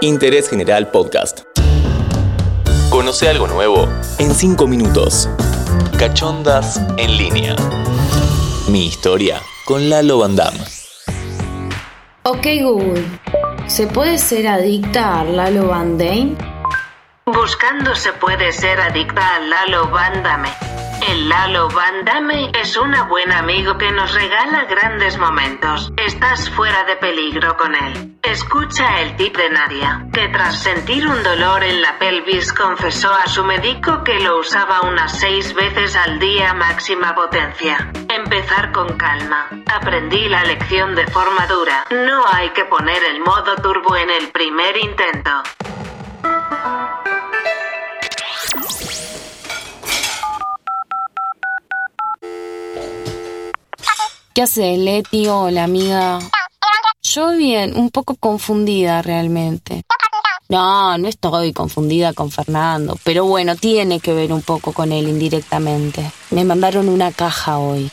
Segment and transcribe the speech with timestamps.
[0.00, 1.40] Interés General Podcast.
[2.90, 5.28] Conoce algo nuevo en 5 minutos.
[5.98, 7.56] Cachondas en línea.
[8.68, 10.60] Mi historia con Lalo Van Damme.
[12.22, 13.04] Ok Google,
[13.66, 16.36] ¿se puede ser adicta a Lalo Van Damme?
[17.26, 20.50] Buscando se puede ser adicta a Lalo Van Damme.
[21.08, 22.04] El Lalo Van
[22.52, 25.90] es un buen amigo que nos regala grandes momentos.
[25.96, 28.18] Estás fuera de peligro con él.
[28.22, 33.26] Escucha el tip de Nadia, que tras sentir un dolor en la pelvis confesó a
[33.26, 37.90] su médico que lo usaba unas seis veces al día máxima potencia.
[38.10, 39.48] Empezar con calma.
[39.66, 41.86] Aprendí la lección de forma dura.
[41.90, 45.42] No hay que poner el modo turbo en el primer intento.
[54.38, 55.26] ¿Qué haces, Leti?
[55.26, 56.20] Hola, amiga.
[57.02, 59.82] Yo bien, un poco confundida realmente.
[60.48, 65.08] No, no estoy confundida con Fernando, pero bueno, tiene que ver un poco con él
[65.08, 66.12] indirectamente.
[66.30, 67.90] Me mandaron una caja hoy.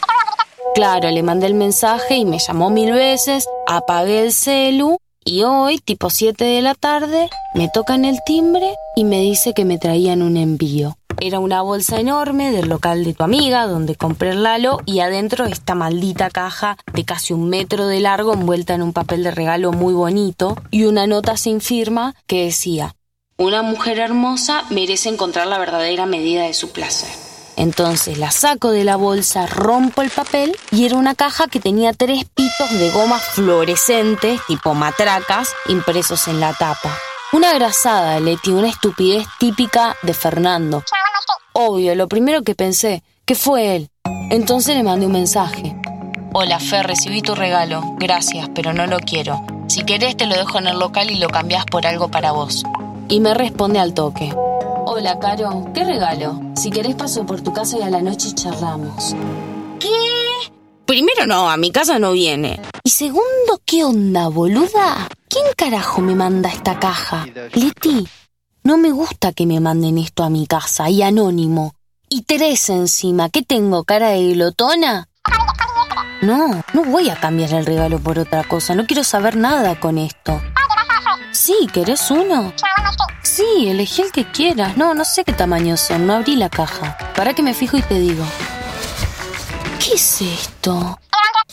[0.76, 5.80] Claro, le mandé el mensaje y me llamó mil veces, apagué el celu y hoy,
[5.80, 10.22] tipo 7 de la tarde, me tocan el timbre y me dice que me traían
[10.22, 10.96] un envío.
[11.20, 15.46] Era una bolsa enorme del local de tu amiga, donde compré el Lalo, y adentro
[15.46, 19.72] esta maldita caja de casi un metro de largo envuelta en un papel de regalo
[19.72, 22.96] muy bonito y una nota sin firma que decía,
[23.38, 27.10] una mujer hermosa merece encontrar la verdadera medida de su placer.
[27.58, 31.94] Entonces la saco de la bolsa, rompo el papel y era una caja que tenía
[31.94, 36.98] tres pitos de goma fluorescentes, tipo matracas, impresos en la tapa.
[37.32, 40.84] Una grasada, Leti, una estupidez típica de Fernando.
[41.58, 43.90] Obvio, lo primero que pensé, que fue él.
[44.30, 45.74] Entonces le mandé un mensaje.
[46.34, 47.96] Hola, Fer, recibí tu regalo.
[47.98, 49.42] Gracias, pero no lo quiero.
[49.70, 52.66] Si querés te lo dejo en el local y lo cambiás por algo para vos.
[53.08, 54.34] Y me responde al toque.
[54.36, 56.42] Hola, Caro, ¿qué regalo?
[56.58, 59.16] Si querés paso por tu casa y a la noche charlamos.
[59.80, 59.88] ¿Qué?
[60.86, 62.60] Primero no, a mi casa no viene.
[62.84, 65.08] Y segundo, ¿qué onda, boluda?
[65.30, 67.26] ¿Quién carajo me manda esta caja?
[67.54, 68.06] Leti,
[68.66, 71.76] no me gusta que me manden esto a mi casa y anónimo.
[72.10, 73.84] Y tres encima, ¿qué tengo?
[73.84, 75.08] ¿Cara de glotona?
[76.22, 78.74] No, no voy a cambiar el regalo por otra cosa.
[78.74, 80.42] No quiero saber nada con esto.
[81.32, 82.54] Sí, ¿querés uno?
[83.22, 84.76] Sí, elegí el que quieras.
[84.78, 86.08] No, no sé qué tamaño son.
[86.08, 86.98] No abrí la caja.
[87.16, 88.26] Para que me fijo y te digo.
[89.80, 91.00] ¿Qué es esto?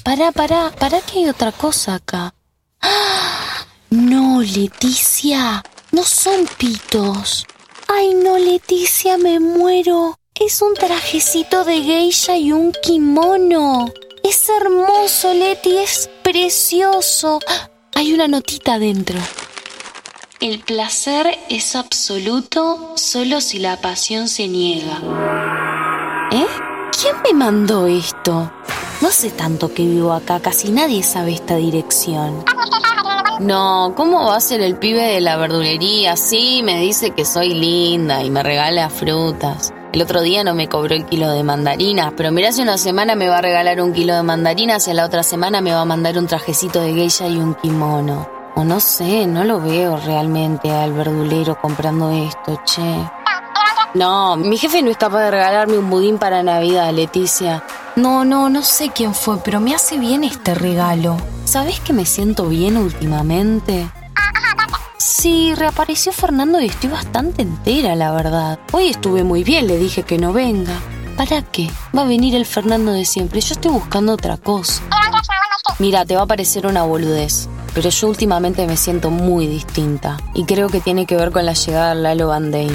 [0.02, 2.32] Pará, pará, pará que hay otra cosa acá.
[2.80, 3.66] ¡Ah!
[3.90, 5.62] No, Leticia.
[5.92, 7.46] No son pitos.
[7.86, 10.18] Ay, no, Leticia, me muero.
[10.34, 13.92] Es un trajecito de geisha y un kimono.
[14.24, 17.40] Es hermoso, Leti, es precioso.
[17.46, 17.68] ¡Ah!
[17.94, 19.18] Hay una notita dentro.
[20.40, 24.98] El placer es absoluto solo si la pasión se niega.
[26.32, 26.46] ¿Eh?
[26.98, 28.50] ¿Quién me mandó esto?
[29.02, 32.44] No hace tanto que vivo acá, casi nadie sabe esta dirección.
[33.42, 36.16] No, ¿cómo va a ser el pibe de la verdulería?
[36.16, 39.72] Sí, me dice que soy linda y me regala frutas.
[39.92, 43.16] El otro día no me cobró el kilo de mandarinas, pero mirá si una semana
[43.16, 45.84] me va a regalar un kilo de mandarinas y la otra semana me va a
[45.84, 48.28] mandar un trajecito de geisha y un kimono.
[48.54, 53.10] O no sé, no lo veo realmente al verdulero comprando esto, che.
[53.94, 57.64] No, mi jefe no es capaz de regalarme un budín para Navidad, Leticia.
[57.96, 61.16] No, no, no sé quién fue, pero me hace bien este regalo.
[61.52, 63.86] ¿Sabes que me siento bien últimamente?
[64.96, 68.58] Sí, reapareció Fernando y estoy bastante entera, la verdad.
[68.72, 70.72] Hoy estuve muy bien, le dije que no venga.
[71.14, 71.70] ¿Para qué?
[71.94, 73.42] Va a venir el Fernando de siempre.
[73.42, 74.82] Yo estoy buscando otra cosa.
[75.78, 80.46] Mira, te va a parecer una boludez, pero yo últimamente me siento muy distinta y
[80.46, 82.72] creo que tiene que ver con la llegada de Lalo Van Damme.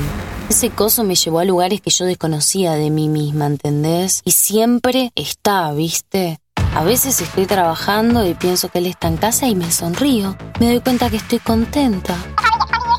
[0.52, 4.22] Ese coso me llevó a lugares que yo desconocía de mí misma, ¿entendés?
[4.24, 6.40] Y siempre está, ¿viste?
[6.78, 10.38] A veces estoy trabajando y pienso que él está en casa y me sonrío.
[10.60, 12.16] Me doy cuenta que estoy contenta.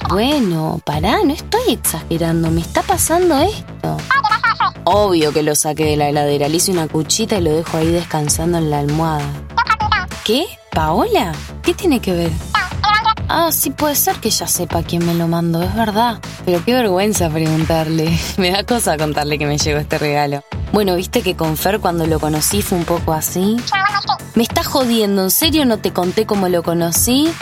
[0.09, 3.97] Bueno, pará, no estoy exagerando, me está pasando esto.
[4.83, 7.87] Obvio que lo saqué de la heladera, le hice una cuchita y lo dejo ahí
[7.93, 9.31] descansando en la almohada.
[10.25, 10.47] ¿Qué?
[10.73, 11.33] ¿Paola?
[11.63, 12.33] ¿Qué tiene que ver?
[13.29, 16.19] Ah, sí puede ser que ella sepa quién me lo mandó, es verdad.
[16.45, 18.19] Pero qué vergüenza preguntarle.
[18.39, 20.43] Me da cosa contarle que me llegó este regalo.
[20.73, 23.57] Bueno, viste que con Fer cuando lo conocí fue un poco así.
[24.35, 27.33] Me está jodiendo, ¿en serio no te conté cómo lo conocí?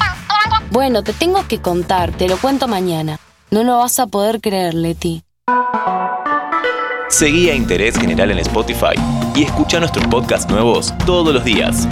[0.70, 3.19] Bueno, te tengo que contar, te lo cuento mañana.
[3.50, 5.23] No lo vas a poder creer, Leti.
[7.08, 8.94] Seguí a Interés General en Spotify
[9.34, 11.87] y escucha nuestros podcasts nuevos todos los días.